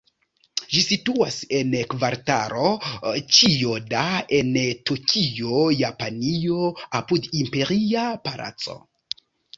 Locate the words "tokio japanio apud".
4.91-7.29